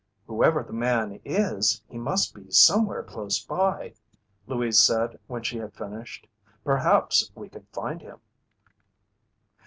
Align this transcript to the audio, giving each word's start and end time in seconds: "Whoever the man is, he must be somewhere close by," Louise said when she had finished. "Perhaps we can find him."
"Whoever 0.25 0.63
the 0.63 0.73
man 0.73 1.19
is, 1.23 1.83
he 1.87 1.99
must 1.99 2.33
be 2.33 2.49
somewhere 2.49 3.03
close 3.03 3.39
by," 3.39 3.93
Louise 4.47 4.79
said 4.79 5.19
when 5.27 5.43
she 5.43 5.57
had 5.59 5.75
finished. 5.75 6.25
"Perhaps 6.63 7.31
we 7.35 7.49
can 7.49 7.67
find 7.71 8.01
him." 8.01 8.17